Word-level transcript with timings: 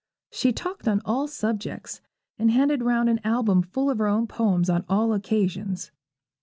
She 0.31 0.51
talked 0.51 0.87
on 0.87 0.99
all 1.05 1.27
subjects, 1.27 2.01
and 2.39 2.49
handed 2.49 2.81
round 2.81 3.07
an 3.07 3.19
album 3.23 3.61
full 3.61 3.87
of 3.91 3.99
her 3.99 4.07
own 4.07 4.25
poems 4.25 4.67
on 4.67 4.83
all 4.89 5.13
occasions. 5.13 5.91